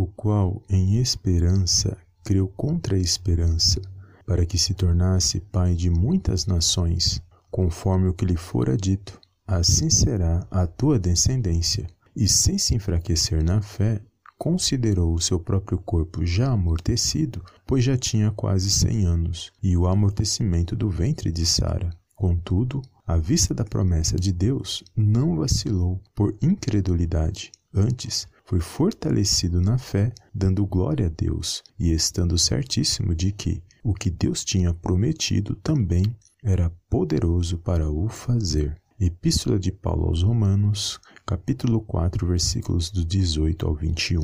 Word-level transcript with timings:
o 0.00 0.06
qual 0.06 0.62
em 0.68 0.96
esperança 0.96 1.96
creu 2.24 2.48
contra 2.48 2.96
a 2.96 2.98
esperança, 2.98 3.82
para 4.26 4.46
que 4.46 4.56
se 4.56 4.72
tornasse 4.72 5.40
pai 5.40 5.74
de 5.74 5.90
muitas 5.90 6.46
nações, 6.46 7.20
conforme 7.50 8.08
o 8.08 8.14
que 8.14 8.24
lhe 8.24 8.36
fora 8.36 8.76
dito, 8.76 9.20
assim 9.46 9.90
será 9.90 10.46
a 10.50 10.66
tua 10.66 10.98
descendência. 10.98 11.86
E 12.16 12.26
sem 12.26 12.56
se 12.56 12.74
enfraquecer 12.74 13.44
na 13.44 13.60
fé, 13.60 14.00
considerou 14.38 15.12
o 15.12 15.20
seu 15.20 15.38
próprio 15.38 15.76
corpo 15.78 16.24
já 16.24 16.50
amortecido, 16.50 17.44
pois 17.66 17.84
já 17.84 17.96
tinha 17.96 18.30
quase 18.30 18.70
cem 18.70 19.04
anos, 19.04 19.52
e 19.62 19.76
o 19.76 19.86
amortecimento 19.86 20.74
do 20.74 20.88
ventre 20.88 21.30
de 21.30 21.44
Sara. 21.44 21.90
Contudo, 22.16 22.80
à 23.06 23.16
vista 23.16 23.52
da 23.52 23.64
promessa 23.64 24.16
de 24.16 24.32
Deus, 24.32 24.82
não 24.96 25.36
vacilou 25.36 26.00
por 26.14 26.34
incredulidade. 26.40 27.52
Antes, 27.74 28.26
foi 28.50 28.58
fortalecido 28.58 29.60
na 29.60 29.78
fé, 29.78 30.12
dando 30.34 30.66
glória 30.66 31.06
a 31.06 31.08
Deus 31.08 31.62
e 31.78 31.92
estando 31.92 32.36
certíssimo 32.36 33.14
de 33.14 33.30
que 33.30 33.62
o 33.80 33.94
que 33.94 34.10
Deus 34.10 34.44
tinha 34.44 34.74
prometido 34.74 35.54
também 35.54 36.04
era 36.42 36.68
poderoso 36.90 37.58
para 37.58 37.88
o 37.88 38.08
fazer. 38.08 38.76
Epístola 38.98 39.56
de 39.56 39.70
Paulo 39.70 40.06
aos 40.06 40.24
Romanos, 40.24 40.98
capítulo 41.24 41.80
4, 41.82 42.26
versículos 42.26 42.90
do 42.90 43.04
18 43.04 43.64
ao 43.64 43.72
21. 43.72 44.20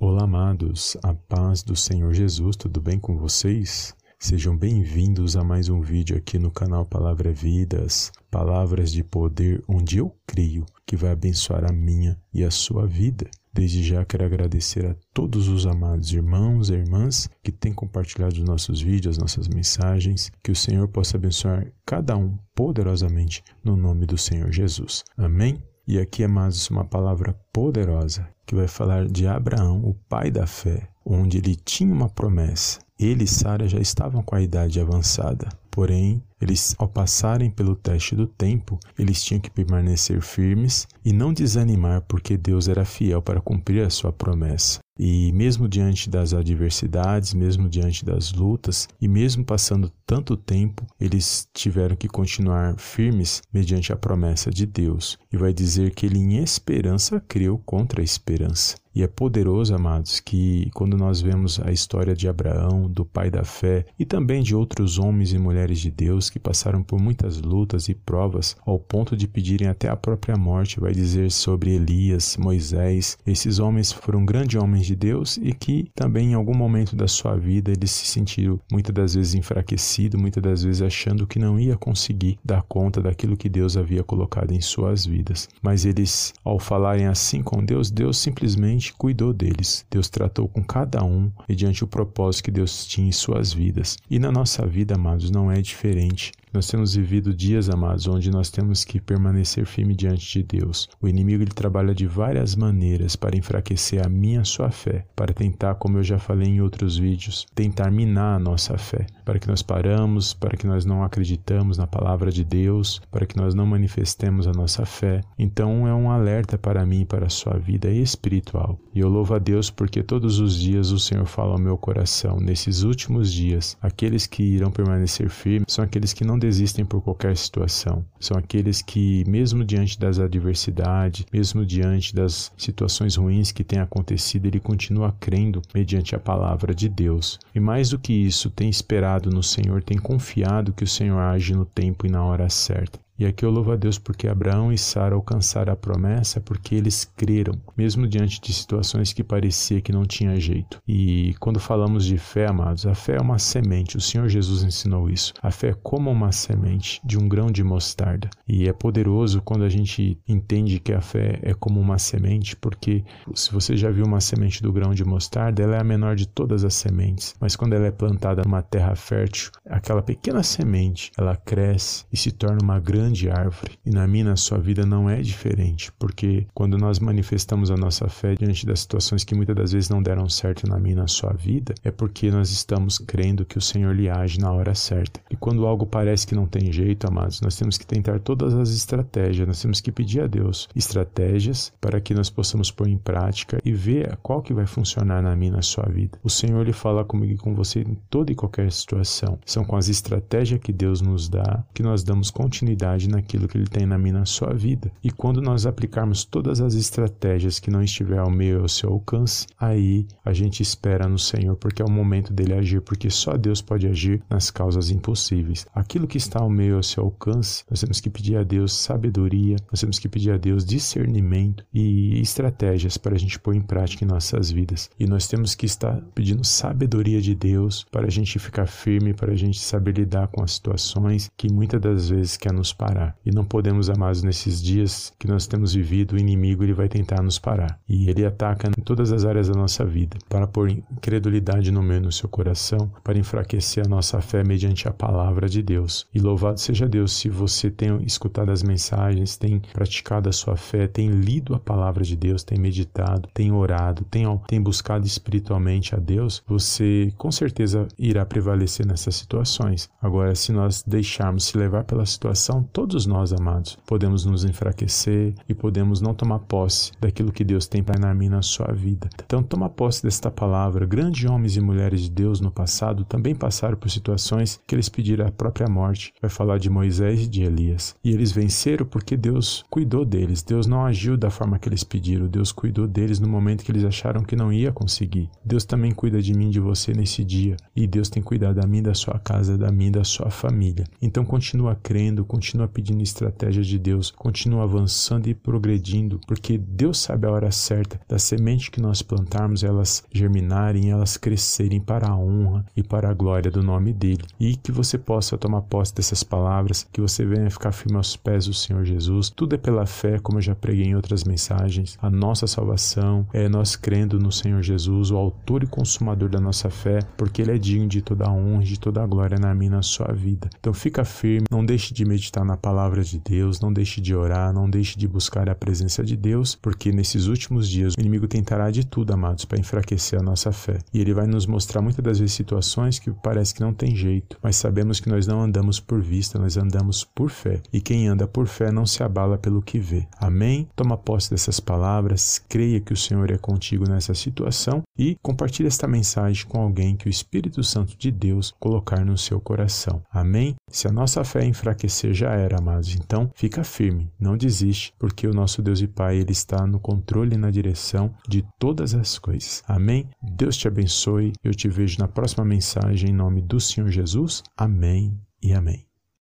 Olá, 0.00 0.24
amados, 0.24 0.96
a 1.00 1.14
paz 1.14 1.62
do 1.62 1.76
Senhor 1.76 2.12
Jesus, 2.12 2.56
tudo 2.56 2.80
bem 2.80 2.98
com 2.98 3.16
vocês? 3.16 3.94
Sejam 4.18 4.56
bem-vindos 4.56 5.36
a 5.36 5.44
mais 5.44 5.68
um 5.68 5.80
vídeo 5.80 6.16
aqui 6.16 6.36
no 6.36 6.50
canal 6.50 6.84
Palavra 6.84 7.32
Vidas, 7.32 8.10
palavras 8.28 8.90
de 8.90 9.04
poder, 9.04 9.62
onde 9.68 9.98
eu 9.98 10.12
creio 10.26 10.66
que 10.84 10.96
vai 10.96 11.12
abençoar 11.12 11.64
a 11.64 11.72
minha 11.72 12.20
e 12.34 12.42
a 12.42 12.50
sua 12.50 12.84
vida. 12.84 13.30
Desde 13.58 13.82
já 13.82 14.04
quero 14.04 14.24
agradecer 14.24 14.86
a 14.86 14.94
todos 15.12 15.48
os 15.48 15.66
amados 15.66 16.12
irmãos 16.12 16.70
e 16.70 16.74
irmãs 16.74 17.28
que 17.42 17.50
têm 17.50 17.72
compartilhado 17.72 18.34
os 18.34 18.44
nossos 18.44 18.80
vídeos, 18.80 19.16
as 19.16 19.18
nossas 19.20 19.48
mensagens. 19.48 20.30
Que 20.44 20.52
o 20.52 20.54
Senhor 20.54 20.86
possa 20.86 21.16
abençoar 21.16 21.66
cada 21.84 22.16
um 22.16 22.38
poderosamente 22.54 23.42
no 23.64 23.76
nome 23.76 24.06
do 24.06 24.16
Senhor 24.16 24.52
Jesus. 24.52 25.02
Amém? 25.16 25.60
E 25.88 25.98
aqui, 25.98 26.22
amados, 26.22 26.70
uma 26.70 26.84
palavra 26.84 27.32
poderosa 27.52 28.28
que 28.46 28.54
vai 28.54 28.68
falar 28.68 29.08
de 29.08 29.26
Abraão, 29.26 29.84
o 29.84 29.92
pai 29.92 30.30
da 30.30 30.46
fé, 30.46 30.88
onde 31.08 31.38
ele 31.38 31.56
tinha 31.56 31.92
uma 31.92 32.08
promessa 32.08 32.78
ele 32.98 33.24
e 33.24 33.28
Sara 33.28 33.68
já 33.68 33.78
estavam 33.78 34.22
com 34.22 34.34
a 34.34 34.42
idade 34.42 34.80
avançada, 34.80 35.48
porém, 35.70 36.20
eles, 36.40 36.74
ao 36.78 36.88
passarem 36.88 37.48
pelo 37.48 37.76
teste 37.76 38.16
do 38.16 38.26
tempo, 38.26 38.78
eles 38.98 39.22
tinham 39.22 39.40
que 39.40 39.50
permanecer 39.50 40.20
firmes 40.20 40.86
e 41.04 41.12
não 41.12 41.32
desanimar, 41.32 42.02
porque 42.08 42.36
Deus 42.36 42.66
era 42.66 42.84
fiel 42.84 43.22
para 43.22 43.40
cumprir 43.40 43.84
a 43.84 43.90
sua 43.90 44.12
promessa. 44.12 44.80
E 44.98 45.30
mesmo 45.32 45.68
diante 45.68 46.10
das 46.10 46.34
adversidades, 46.34 47.32
mesmo 47.32 47.68
diante 47.68 48.04
das 48.04 48.32
lutas, 48.32 48.88
e 49.00 49.06
mesmo 49.06 49.44
passando 49.44 49.92
tanto 50.04 50.36
tempo, 50.36 50.84
eles 50.98 51.46
tiveram 51.54 51.94
que 51.94 52.08
continuar 52.08 52.74
firmes 52.78 53.42
mediante 53.52 53.92
a 53.92 53.96
promessa 53.96 54.50
de 54.50 54.66
Deus. 54.66 55.16
E 55.32 55.36
vai 55.36 55.52
dizer 55.52 55.94
que 55.94 56.06
ele 56.06 56.18
em 56.18 56.38
esperança 56.38 57.22
creu 57.28 57.58
contra 57.64 58.00
a 58.00 58.04
esperança. 58.04 58.76
E 58.94 59.02
é 59.02 59.06
poderoso, 59.06 59.74
amados, 59.74 60.20
que 60.20 60.70
quando 60.74 60.96
nós 60.96 61.20
vemos 61.20 61.60
a 61.60 61.70
história 61.70 62.14
de 62.14 62.28
Abraão, 62.28 62.88
do 62.88 63.04
pai 63.04 63.30
da 63.30 63.44
fé, 63.44 63.84
e 63.98 64.04
também 64.04 64.42
de 64.42 64.54
outros 64.54 64.98
homens 64.98 65.32
e 65.32 65.38
mulheres 65.38 65.78
de 65.78 65.90
Deus 65.90 66.30
que 66.30 66.38
passaram 66.38 66.82
por 66.82 67.00
muitas 67.00 67.40
lutas 67.40 67.88
e 67.88 67.94
provas 67.94 68.56
ao 68.66 68.78
ponto 68.78 69.16
de 69.16 69.28
pedirem 69.28 69.68
até 69.68 69.88
a 69.88 69.96
própria 69.96 70.36
morte, 70.36 70.80
vai 70.80 70.92
dizer 70.92 71.30
sobre 71.30 71.74
Elias, 71.74 72.36
Moisés. 72.36 73.18
Esses 73.26 73.58
homens 73.58 73.92
foram 73.92 74.24
grandes 74.24 74.60
homens 74.60 74.86
de 74.86 74.96
Deus 74.96 75.38
e 75.42 75.52
que 75.52 75.90
também 75.94 76.32
em 76.32 76.34
algum 76.34 76.56
momento 76.56 76.96
da 76.96 77.06
sua 77.06 77.36
vida 77.36 77.70
eles 77.70 77.90
se 77.90 78.06
sentiram 78.06 78.58
muitas 78.70 78.94
das 78.94 79.14
vezes 79.14 79.34
enfraquecidos, 79.34 80.20
muitas 80.20 80.42
das 80.42 80.62
vezes 80.62 80.82
achando 80.82 81.26
que 81.26 81.38
não 81.38 81.58
ia 81.58 81.76
conseguir 81.76 82.38
dar 82.44 82.62
conta 82.62 83.00
daquilo 83.00 83.36
que 83.36 83.48
Deus 83.48 83.76
havia 83.76 84.02
colocado 84.02 84.52
em 84.52 84.60
suas 84.60 85.04
vidas. 85.06 85.48
Mas 85.62 85.84
eles, 85.84 86.32
ao 86.44 86.58
falarem 86.58 87.06
assim 87.06 87.42
com 87.42 87.64
Deus, 87.64 87.90
Deus 87.90 88.18
simplesmente 88.18 88.77
cuidou 88.80 89.32
deles. 89.32 89.84
Deus 89.90 90.08
tratou 90.08 90.48
com 90.48 90.62
cada 90.62 91.02
um 91.04 91.30
mediante 91.48 91.84
o 91.84 91.86
propósito 91.86 92.44
que 92.44 92.50
Deus 92.50 92.86
tinha 92.86 93.08
em 93.08 93.12
suas 93.12 93.52
vidas. 93.52 93.96
E 94.10 94.18
na 94.18 94.30
nossa 94.30 94.66
vida, 94.66 94.94
amados, 94.94 95.30
não 95.30 95.50
é 95.50 95.60
diferente. 95.60 96.32
Nós 96.52 96.66
temos 96.66 96.94
vivido 96.94 97.34
dias, 97.34 97.68
amados, 97.68 98.06
onde 98.06 98.30
nós 98.30 98.50
temos 98.50 98.84
que 98.84 99.00
permanecer 99.00 99.66
firme 99.66 99.94
diante 99.94 100.38
de 100.38 100.42
Deus. 100.42 100.88
O 101.00 101.08
inimigo 101.08 101.42
ele 101.42 101.50
trabalha 101.50 101.94
de 101.94 102.06
várias 102.06 102.56
maneiras 102.56 103.16
para 103.16 103.36
enfraquecer 103.36 104.04
a 104.04 104.08
minha 104.08 104.40
a 104.40 104.44
sua 104.44 104.70
fé, 104.70 105.06
para 105.14 105.34
tentar, 105.34 105.74
como 105.74 105.98
eu 105.98 106.02
já 106.02 106.18
falei 106.18 106.48
em 106.48 106.60
outros 106.60 106.96
vídeos, 106.96 107.46
tentar 107.54 107.90
minar 107.90 108.36
a 108.36 108.38
nossa 108.38 108.78
fé, 108.78 109.06
para 109.24 109.38
que 109.38 109.48
nós 109.48 109.62
paramos, 109.62 110.32
para 110.32 110.56
que 110.56 110.66
nós 110.66 110.84
não 110.84 111.02
acreditamos 111.02 111.76
na 111.76 111.86
palavra 111.86 112.30
de 112.30 112.44
Deus, 112.44 113.00
para 113.10 113.26
que 113.26 113.36
nós 113.36 113.54
não 113.54 113.66
manifestemos 113.66 114.46
a 114.46 114.52
nossa 114.52 114.86
fé. 114.86 115.20
Então 115.38 115.86
é 115.86 115.94
um 115.94 116.10
alerta 116.10 116.56
para 116.56 116.86
mim 116.86 117.04
para 117.04 117.26
a 117.26 117.30
sua 117.30 117.58
vida 117.58 117.90
espiritual. 117.90 118.78
E 118.94 119.00
eu 119.00 119.08
louvo 119.08 119.34
a 119.34 119.38
Deus 119.38 119.70
porque 119.70 120.02
todos 120.02 120.38
os 120.38 120.58
dias 120.58 120.90
o 120.90 120.98
Senhor 120.98 121.26
fala 121.26 121.52
ao 121.52 121.58
meu 121.58 121.76
coração, 121.76 122.38
nesses 122.38 122.82
últimos 122.82 123.32
dias, 123.32 123.76
aqueles 123.82 124.26
que 124.26 124.42
irão 124.42 124.70
permanecer 124.70 125.28
firmes 125.28 125.72
são 125.72 125.84
aqueles 125.84 126.12
que 126.12 126.24
não 126.24 126.37
não 126.38 126.40
desistem 126.40 126.84
por 126.84 127.02
qualquer 127.02 127.36
situação. 127.36 128.04
São 128.20 128.38
aqueles 128.38 128.80
que, 128.80 129.24
mesmo 129.26 129.64
diante 129.64 129.98
das 129.98 130.20
adversidades, 130.20 131.26
mesmo 131.32 131.66
diante 131.66 132.14
das 132.14 132.52
situações 132.56 133.16
ruins 133.16 133.50
que 133.50 133.64
têm 133.64 133.80
acontecido, 133.80 134.46
ele 134.46 134.60
continua 134.60 135.14
crendo 135.18 135.60
mediante 135.74 136.14
a 136.14 136.18
palavra 136.18 136.72
de 136.72 136.88
Deus. 136.88 137.40
E 137.52 137.58
mais 137.58 137.90
do 137.90 137.98
que 137.98 138.12
isso, 138.12 138.50
tem 138.50 138.70
esperado 138.70 139.30
no 139.30 139.42
Senhor, 139.42 139.82
tem 139.82 139.98
confiado 139.98 140.72
que 140.72 140.84
o 140.84 140.88
Senhor 140.88 141.18
age 141.18 141.54
no 141.54 141.64
tempo 141.64 142.06
e 142.06 142.10
na 142.10 142.24
hora 142.24 142.48
certa. 142.48 143.00
E 143.18 143.26
aqui 143.26 143.44
eu 143.44 143.50
louvo 143.50 143.72
a 143.72 143.76
Deus 143.76 143.98
porque 143.98 144.28
Abraão 144.28 144.72
e 144.72 144.78
Sara 144.78 145.16
alcançaram 145.16 145.72
a 145.72 145.76
promessa 145.76 146.40
porque 146.40 146.76
eles 146.76 147.04
creram, 147.16 147.52
mesmo 147.76 148.06
diante 148.06 148.40
de 148.40 148.52
situações 148.52 149.12
que 149.12 149.24
parecia 149.24 149.80
que 149.80 149.90
não 149.90 150.04
tinha 150.04 150.38
jeito. 150.38 150.80
E 150.86 151.34
quando 151.40 151.58
falamos 151.58 152.04
de 152.04 152.16
fé, 152.16 152.46
amados, 152.46 152.86
a 152.86 152.94
fé 152.94 153.16
é 153.16 153.20
uma 153.20 153.38
semente. 153.40 153.96
O 153.96 154.00
Senhor 154.00 154.28
Jesus 154.28 154.62
ensinou 154.62 155.10
isso. 155.10 155.34
A 155.42 155.50
fé 155.50 155.70
é 155.70 155.74
como 155.74 156.12
uma 156.12 156.30
semente 156.30 157.00
de 157.04 157.18
um 157.18 157.28
grão 157.28 157.50
de 157.50 157.64
mostarda. 157.64 158.30
E 158.46 158.68
é 158.68 158.72
poderoso 158.72 159.42
quando 159.42 159.64
a 159.64 159.68
gente 159.68 160.16
entende 160.28 160.78
que 160.78 160.92
a 160.92 161.00
fé 161.00 161.40
é 161.42 161.52
como 161.54 161.80
uma 161.80 161.98
semente, 161.98 162.54
porque 162.54 163.02
se 163.34 163.50
você 163.50 163.76
já 163.76 163.90
viu 163.90 164.04
uma 164.04 164.20
semente 164.20 164.62
do 164.62 164.72
grão 164.72 164.94
de 164.94 165.04
mostarda, 165.04 165.60
ela 165.60 165.74
é 165.74 165.80
a 165.80 165.84
menor 165.84 166.14
de 166.14 166.28
todas 166.28 166.64
as 166.64 166.74
sementes. 166.74 167.34
Mas 167.40 167.56
quando 167.56 167.72
ela 167.72 167.86
é 167.86 167.90
plantada 167.90 168.42
numa 168.44 168.62
terra 168.62 168.94
fértil, 168.94 169.50
aquela 169.68 170.02
pequena 170.02 170.44
semente, 170.44 171.10
ela 171.18 171.36
cresce 171.36 172.04
e 172.12 172.16
se 172.16 172.30
torna 172.30 172.58
uma 172.62 172.78
grande 172.78 173.07
grande 173.08 173.30
árvore. 173.30 173.78
E 173.86 173.90
na 173.90 174.06
minha, 174.06 174.24
na 174.24 174.36
sua 174.36 174.58
vida, 174.58 174.84
não 174.84 175.08
é 175.08 175.20
diferente, 175.22 175.90
porque 175.98 176.46
quando 176.52 176.76
nós 176.76 176.98
manifestamos 176.98 177.70
a 177.70 177.76
nossa 177.76 178.08
fé 178.08 178.34
diante 178.34 178.66
das 178.66 178.80
situações 178.80 179.24
que 179.24 179.34
muitas 179.34 179.56
das 179.56 179.72
vezes 179.72 179.88
não 179.88 180.02
deram 180.02 180.28
certo 180.28 180.68
na 180.68 180.78
minha, 180.78 180.96
na 180.96 181.08
sua 181.08 181.32
vida, 181.32 181.74
é 181.82 181.90
porque 181.90 182.30
nós 182.30 182.50
estamos 182.50 182.98
crendo 182.98 183.44
que 183.44 183.56
o 183.56 183.62
Senhor 183.62 183.94
lhe 183.94 184.10
age 184.10 184.38
na 184.38 184.52
hora 184.52 184.74
certa. 184.74 185.20
E 185.30 185.36
quando 185.36 185.66
algo 185.66 185.86
parece 185.86 186.26
que 186.26 186.34
não 186.34 186.46
tem 186.46 186.70
jeito, 186.70 187.06
amados, 187.06 187.40
nós 187.40 187.56
temos 187.56 187.78
que 187.78 187.86
tentar 187.86 188.20
todas 188.20 188.54
as 188.54 188.70
estratégias, 188.70 189.46
nós 189.46 189.60
temos 189.60 189.80
que 189.80 189.90
pedir 189.90 190.20
a 190.20 190.26
Deus 190.26 190.68
estratégias 190.76 191.72
para 191.80 192.00
que 192.00 192.14
nós 192.14 192.28
possamos 192.28 192.70
pôr 192.70 192.88
em 192.88 192.98
prática 192.98 193.58
e 193.64 193.72
ver 193.72 194.16
qual 194.22 194.42
que 194.42 194.52
vai 194.52 194.66
funcionar 194.66 195.22
na 195.22 195.34
minha, 195.34 195.52
na 195.52 195.62
sua 195.62 195.86
vida. 195.86 196.18
O 196.22 196.30
Senhor 196.30 196.64
lhe 196.64 196.72
fala 196.72 197.04
comigo 197.04 197.32
e 197.32 197.38
com 197.38 197.54
você 197.54 197.80
em 197.80 197.96
toda 198.10 198.30
e 198.30 198.34
qualquer 198.34 198.70
situação. 198.70 199.38
São 199.46 199.64
com 199.64 199.76
as 199.76 199.88
estratégias 199.88 200.60
que 200.60 200.72
Deus 200.72 201.00
nos 201.00 201.28
dá 201.28 201.64
que 201.72 201.82
nós 201.82 202.02
damos 202.02 202.30
continuidade 202.30 202.97
naquilo 203.06 203.46
que 203.46 203.56
Ele 203.56 203.66
tem 203.66 203.86
na 203.86 203.98
minha 203.98 204.24
sua 204.24 204.52
vida. 204.54 204.90
E 205.04 205.10
quando 205.10 205.40
nós 205.40 205.66
aplicarmos 205.66 206.24
todas 206.24 206.60
as 206.60 206.74
estratégias 206.74 207.58
que 207.58 207.70
não 207.70 207.82
estiver 207.82 208.18
ao 208.18 208.30
meio 208.30 208.62
ao 208.62 208.68
seu 208.68 208.90
alcance, 208.90 209.46
aí 209.58 210.06
a 210.24 210.32
gente 210.32 210.62
espera 210.62 211.08
no 211.08 211.18
Senhor, 211.18 211.56
porque 211.56 211.82
é 211.82 211.84
o 211.84 211.90
momento 211.90 212.32
dele 212.32 212.54
agir, 212.54 212.80
porque 212.80 213.10
só 213.10 213.36
Deus 213.36 213.60
pode 213.60 213.86
agir 213.86 214.22
nas 214.28 214.50
causas 214.50 214.90
impossíveis. 214.90 215.66
Aquilo 215.74 216.06
que 216.06 216.18
está 216.18 216.40
ao 216.40 216.50
meio 216.50 216.76
ao 216.76 216.82
seu 216.82 217.04
alcance, 217.04 217.64
nós 217.70 217.80
temos 217.80 218.00
que 218.00 218.10
pedir 218.10 218.36
a 218.36 218.42
Deus 218.42 218.72
sabedoria, 218.72 219.56
nós 219.70 219.80
temos 219.80 219.98
que 219.98 220.08
pedir 220.08 220.32
a 220.32 220.36
Deus 220.36 220.64
discernimento 220.64 221.64
e 221.72 222.20
estratégias 222.20 222.96
para 222.96 223.14
a 223.14 223.18
gente 223.18 223.38
pôr 223.38 223.54
em 223.54 223.60
prática 223.60 224.04
em 224.04 224.08
nossas 224.08 224.50
vidas. 224.50 224.90
E 224.98 225.06
nós 225.06 225.28
temos 225.28 225.54
que 225.54 225.66
estar 225.66 226.00
pedindo 226.14 226.44
sabedoria 226.44 227.20
de 227.20 227.34
Deus 227.34 227.84
para 227.90 228.06
a 228.06 228.10
gente 228.10 228.38
ficar 228.38 228.66
firme, 228.66 229.14
para 229.14 229.32
a 229.32 229.36
gente 229.36 229.60
saber 229.60 229.92
lidar 229.92 230.28
com 230.28 230.42
as 230.42 230.52
situações 230.52 231.30
que 231.36 231.52
muitas 231.52 231.80
das 231.80 232.08
vezes 232.08 232.36
quer 232.36 232.52
nos 232.52 232.72
parar 232.72 232.87
parar. 232.88 233.16
E 233.24 233.30
não 233.30 233.44
podemos, 233.44 233.90
amados, 233.90 234.22
nesses 234.22 234.62
dias 234.62 235.12
que 235.18 235.26
nós 235.26 235.46
temos 235.46 235.74
vivido, 235.74 236.14
o 236.14 236.18
inimigo 236.18 236.64
ele 236.64 236.72
vai 236.72 236.88
tentar 236.88 237.22
nos 237.22 237.38
parar. 237.38 237.78
E 237.88 238.08
ele 238.08 238.24
ataca 238.24 238.68
em 238.68 238.82
todas 238.82 239.12
as 239.12 239.24
áreas 239.24 239.48
da 239.48 239.54
nossa 239.54 239.84
vida 239.84 240.16
para 240.28 240.46
pôr 240.46 240.70
incredulidade 240.70 241.70
no 241.70 241.82
meio 241.82 242.00
no 242.00 242.12
seu 242.12 242.28
coração, 242.28 242.90
para 243.04 243.18
enfraquecer 243.18 243.84
a 243.84 243.88
nossa 243.88 244.20
fé 244.20 244.42
mediante 244.42 244.88
a 244.88 244.92
palavra 244.92 245.48
de 245.48 245.62
Deus. 245.62 246.06
E 246.14 246.18
louvado 246.18 246.60
seja 246.60 246.88
Deus 246.88 247.12
se 247.12 247.28
você 247.28 247.70
tem 247.70 248.02
escutado 248.04 248.50
as 248.50 248.62
mensagens, 248.62 249.36
tem 249.36 249.60
praticado 249.72 250.28
a 250.28 250.32
sua 250.32 250.56
fé, 250.56 250.86
tem 250.86 251.08
lido 251.10 251.54
a 251.54 251.58
palavra 251.58 252.02
de 252.02 252.16
Deus, 252.16 252.42
tem 252.42 252.58
meditado, 252.58 253.28
tem 253.34 253.52
orado, 253.52 254.04
tem, 254.04 254.24
tem 254.46 254.60
buscado 254.60 255.06
espiritualmente 255.06 255.94
a 255.94 255.98
Deus, 255.98 256.42
você 256.46 257.12
com 257.16 257.30
certeza 257.30 257.86
irá 257.98 258.24
prevalecer 258.24 258.86
nessas 258.86 259.16
situações. 259.16 259.90
Agora, 260.00 260.34
se 260.34 260.52
nós 260.52 260.82
deixarmos 260.86 261.44
se 261.44 261.58
levar 261.58 261.84
pela 261.84 262.06
situação, 262.06 262.62
todos 262.78 263.06
nós, 263.06 263.32
amados, 263.32 263.76
podemos 263.84 264.24
nos 264.24 264.44
enfraquecer 264.44 265.34
e 265.48 265.52
podemos 265.52 266.00
não 266.00 266.14
tomar 266.14 266.38
posse 266.38 266.92
daquilo 267.00 267.32
que 267.32 267.42
Deus 267.42 267.66
tem 267.66 267.82
para 267.82 268.14
mim 268.14 268.28
na 268.28 268.40
sua 268.40 268.72
vida. 268.72 269.10
Então, 269.26 269.42
toma 269.42 269.68
posse 269.68 270.00
desta 270.04 270.30
palavra. 270.30 270.86
Grandes 270.86 271.28
homens 271.28 271.56
e 271.56 271.60
mulheres 271.60 272.02
de 272.02 272.08
Deus 272.08 272.40
no 272.40 272.52
passado 272.52 273.04
também 273.04 273.34
passaram 273.34 273.76
por 273.76 273.90
situações 273.90 274.60
que 274.64 274.76
eles 274.76 274.88
pediram 274.88 275.26
a 275.26 275.32
própria 275.32 275.68
morte. 275.68 276.14
Vai 276.22 276.30
falar 276.30 276.58
de 276.58 276.70
Moisés 276.70 277.22
e 277.22 277.26
de 277.26 277.42
Elias. 277.42 277.96
E 278.04 278.12
eles 278.12 278.30
venceram 278.30 278.86
porque 278.86 279.16
Deus 279.16 279.64
cuidou 279.68 280.04
deles. 280.04 280.44
Deus 280.44 280.68
não 280.68 280.86
agiu 280.86 281.16
da 281.16 281.30
forma 281.30 281.58
que 281.58 281.68
eles 281.68 281.82
pediram. 281.82 282.28
Deus 282.28 282.52
cuidou 282.52 282.86
deles 282.86 283.18
no 283.18 283.28
momento 283.28 283.64
que 283.64 283.72
eles 283.72 283.84
acharam 283.84 284.22
que 284.22 284.36
não 284.36 284.52
ia 284.52 284.70
conseguir. 284.70 285.28
Deus 285.44 285.64
também 285.64 285.90
cuida 285.90 286.22
de 286.22 286.32
mim, 286.32 286.48
de 286.48 286.60
você 286.60 286.92
nesse 286.92 287.24
dia. 287.24 287.56
E 287.74 287.88
Deus 287.88 288.08
tem 288.08 288.22
cuidado 288.22 288.60
da 288.60 288.68
mim, 288.68 288.84
da 288.84 288.94
sua 288.94 289.18
casa, 289.18 289.58
da 289.58 289.72
mim, 289.72 289.90
da 289.90 290.04
sua 290.04 290.30
família. 290.30 290.84
Então 291.02 291.24
continua 291.24 291.74
crendo, 291.74 292.24
continua 292.24 292.67
pedindo 292.68 293.02
estratégia 293.02 293.62
de 293.62 293.78
Deus, 293.78 294.10
continua 294.10 294.64
avançando 294.64 295.28
e 295.28 295.34
progredindo, 295.34 296.20
porque 296.26 296.58
Deus 296.58 296.98
sabe 296.98 297.26
a 297.26 297.30
hora 297.30 297.50
certa 297.50 298.00
da 298.08 298.18
semente 298.18 298.70
que 298.70 298.80
nós 298.80 299.02
plantarmos, 299.02 299.64
elas 299.64 300.04
germinarem, 300.12 300.90
elas 300.90 301.16
crescerem 301.16 301.80
para 301.80 302.08
a 302.08 302.16
honra 302.16 302.64
e 302.76 302.82
para 302.82 303.08
a 303.08 303.14
glória 303.14 303.50
do 303.50 303.62
nome 303.62 303.92
dele. 303.92 304.24
E 304.38 304.56
que 304.56 304.72
você 304.72 304.98
possa 304.98 305.38
tomar 305.38 305.62
posse 305.62 305.94
dessas 305.94 306.22
palavras, 306.22 306.86
que 306.92 307.00
você 307.00 307.24
venha 307.24 307.50
ficar 307.50 307.72
firme 307.72 307.96
aos 307.96 308.16
pés 308.16 308.46
do 308.46 308.54
Senhor 308.54 308.84
Jesus. 308.84 309.30
Tudo 309.30 309.54
é 309.54 309.58
pela 309.58 309.86
fé, 309.86 310.18
como 310.18 310.38
eu 310.38 310.42
já 310.42 310.54
preguei 310.54 310.86
em 310.86 310.96
outras 310.96 311.24
mensagens. 311.24 311.96
A 312.02 312.10
nossa 312.10 312.46
salvação 312.46 313.26
é 313.32 313.48
nós 313.48 313.76
crendo 313.76 314.18
no 314.18 314.32
Senhor 314.32 314.62
Jesus, 314.62 315.10
o 315.10 315.16
autor 315.16 315.62
e 315.62 315.66
consumador 315.66 316.28
da 316.28 316.40
nossa 316.40 316.68
fé, 316.68 316.98
porque 317.16 317.42
ele 317.42 317.52
é 317.52 317.58
digno 317.58 317.86
de 317.86 318.02
toda 318.02 318.26
a 318.26 318.32
honra 318.32 318.62
e 318.62 318.66
de 318.66 318.80
toda 318.80 319.02
a 319.02 319.06
glória 319.06 319.38
na 319.38 319.54
minha 319.54 319.68
na 319.68 319.82
sua 319.82 320.12
vida. 320.12 320.48
Então 320.58 320.72
fica 320.72 321.04
firme, 321.04 321.46
não 321.50 321.64
deixe 321.64 321.92
de 321.92 322.04
meditar 322.04 322.44
na 322.48 322.56
palavra 322.56 323.04
de 323.04 323.18
Deus, 323.18 323.60
não 323.60 323.72
deixe 323.72 324.00
de 324.00 324.14
orar, 324.14 324.52
não 324.52 324.68
deixe 324.68 324.98
de 324.98 325.06
buscar 325.06 325.48
a 325.50 325.54
presença 325.54 326.02
de 326.02 326.16
Deus, 326.16 326.54
porque 326.54 326.90
nesses 326.90 327.26
últimos 327.26 327.68
dias 327.68 327.94
o 327.96 328.00
inimigo 328.00 328.26
tentará 328.26 328.70
de 328.70 328.84
tudo, 328.84 329.12
amados, 329.12 329.44
para 329.44 329.60
enfraquecer 329.60 330.18
a 330.18 330.22
nossa 330.22 330.50
fé. 330.50 330.78
E 330.92 331.00
ele 331.00 331.12
vai 331.12 331.26
nos 331.26 331.46
mostrar 331.46 331.82
muitas 331.82 332.02
das 332.02 332.18
vezes 332.18 332.34
situações 332.34 332.98
que 332.98 333.10
parece 333.10 333.54
que 333.54 333.60
não 333.60 333.74
tem 333.74 333.94
jeito, 333.94 334.38
mas 334.42 334.56
sabemos 334.56 334.98
que 334.98 335.10
nós 335.10 335.26
não 335.26 335.42
andamos 335.42 335.78
por 335.78 336.00
vista, 336.00 336.38
nós 336.38 336.56
andamos 336.56 337.04
por 337.04 337.30
fé. 337.30 337.60
E 337.72 337.80
quem 337.80 338.08
anda 338.08 338.26
por 338.26 338.46
fé 338.46 338.72
não 338.72 338.86
se 338.86 339.02
abala 339.02 339.36
pelo 339.36 339.60
que 339.60 339.78
vê. 339.78 340.06
Amém? 340.18 340.66
Toma 340.74 340.96
posse 340.96 341.30
dessas 341.30 341.60
palavras, 341.60 342.42
creia 342.48 342.80
que 342.80 342.92
o 342.94 342.96
Senhor 342.96 343.30
é 343.30 343.36
contigo 343.36 343.88
nessa 343.88 344.14
situação 344.14 344.82
e 344.96 345.16
compartilhe 345.22 345.68
esta 345.68 345.86
mensagem 345.86 346.46
com 346.46 346.60
alguém 346.60 346.96
que 346.96 347.08
o 347.08 347.10
Espírito 347.10 347.62
Santo 347.62 347.96
de 347.98 348.10
Deus 348.10 348.54
colocar 348.58 349.04
no 349.04 349.18
seu 349.18 349.38
coração. 349.38 350.02
Amém? 350.10 350.56
Se 350.70 350.88
a 350.88 350.92
nossa 350.92 351.22
fé 351.24 351.44
enfraquecer, 351.44 352.14
já 352.14 352.32
era, 352.38 352.58
amados. 352.58 352.94
Então, 352.94 353.30
fica 353.34 353.64
firme, 353.64 354.10
não 354.18 354.36
desiste, 354.36 354.94
porque 354.98 355.26
o 355.26 355.34
nosso 355.34 355.62
Deus 355.62 355.80
e 355.80 355.88
Pai, 355.88 356.16
Ele 356.16 356.32
está 356.32 356.66
no 356.66 356.80
controle 356.80 357.34
e 357.34 357.38
na 357.38 357.50
direção 357.50 358.14
de 358.28 358.44
todas 358.58 358.94
as 358.94 359.18
coisas. 359.18 359.62
Amém? 359.66 360.08
Deus 360.22 360.56
te 360.56 360.68
abençoe. 360.68 361.32
Eu 361.42 361.54
te 361.54 361.68
vejo 361.68 361.98
na 361.98 362.08
próxima 362.08 362.44
mensagem 362.44 363.10
em 363.10 363.14
nome 363.14 363.42
do 363.42 363.60
Senhor 363.60 363.90
Jesus. 363.90 364.42
Amém 364.56 365.18
e 365.42 365.52
amém. 365.52 365.87